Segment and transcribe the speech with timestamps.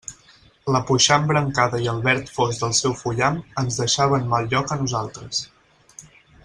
[0.75, 4.75] La puixant brancada i el verd fosc del seu fullam ens deixava en mal lloc
[4.77, 5.45] a nosaltres.